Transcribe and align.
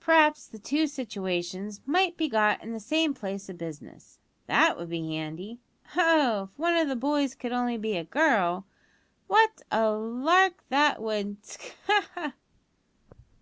"P'raps 0.00 0.48
the 0.48 0.58
two 0.58 0.86
situations 0.86 1.82
might 1.84 2.16
be 2.16 2.26
got 2.26 2.62
in 2.62 2.72
the 2.72 2.80
same 2.80 3.12
place 3.12 3.50
o' 3.50 3.52
business; 3.52 4.18
that 4.46 4.78
would 4.78 4.88
be 4.88 5.06
handy! 5.10 5.60
Oh! 5.94 6.44
if 6.44 6.58
one 6.58 6.72
o' 6.72 6.86
the 6.86 6.96
boys 6.96 7.34
could 7.34 7.52
only 7.52 7.76
be 7.76 7.94
a 7.98 8.04
girl, 8.04 8.64
what 9.26 9.60
a 9.70 9.90
lark 9.90 10.64
that 10.70 11.02
would 11.02 11.44
sk! 11.44 11.74
ha! 11.86 12.08
ha!" 12.14 12.32